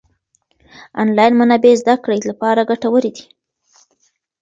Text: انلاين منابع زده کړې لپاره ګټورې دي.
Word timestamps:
انلاين 1.01 1.33
منابع 1.41 1.73
زده 1.81 1.95
کړې 2.03 2.17
لپاره 2.29 2.67
ګټورې 2.69 3.11
دي. 3.15 3.25